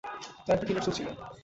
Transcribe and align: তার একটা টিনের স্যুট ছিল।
তার 0.45 0.53
একটা 0.55 0.65
টিনের 0.67 0.83
স্যুট 0.85 0.95
ছিল। 0.97 1.07